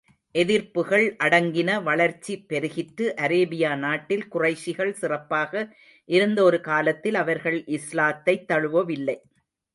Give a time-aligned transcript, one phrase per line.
[0.35, 5.75] எதிர்ப்புகள் அடங்கின வளர்ச்சி பெருகிற்று அரேபியா நாட்டில், குறைஷிகள் சிறப்பாக
[6.09, 9.17] இருந்த ஒரு காலத்தில், அவர்கள் இஸ்லாத்தைத் தழுவவில்லை.